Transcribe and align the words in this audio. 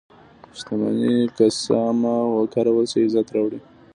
•شتمني 0.57 1.17
که 1.35 1.45
سمه 1.63 2.15
وکارول 2.39 2.85
شي، 2.91 2.99
عزت 3.05 3.27
راوړي. 3.35 3.59